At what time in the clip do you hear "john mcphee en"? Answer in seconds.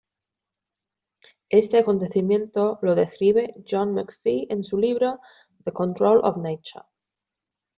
3.69-4.63